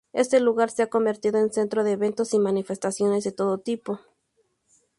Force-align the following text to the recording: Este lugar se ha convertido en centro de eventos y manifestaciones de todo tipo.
Este 0.13 0.39
lugar 0.39 0.71
se 0.71 0.81
ha 0.81 0.89
convertido 0.89 1.37
en 1.37 1.53
centro 1.53 1.83
de 1.83 1.91
eventos 1.91 2.33
y 2.33 2.39
manifestaciones 2.39 3.23
de 3.23 3.31
todo 3.31 3.59
tipo. 3.59 3.99